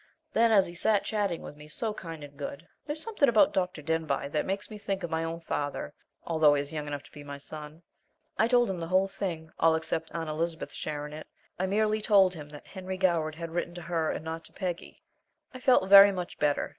[0.33, 3.83] Then as he sat chatting with me so kind and good there's something about Dr.
[3.83, 5.93] Denbigh that makes me think of my own father,
[6.23, 7.83] although he is young enough to be my son
[8.35, 11.27] I told him the whole thing, all except Aunt Elizabeth's share in it.
[11.59, 15.03] I merely told him that Henry Goward had written to her and not to Peggy.
[15.53, 16.69] I felt very much better.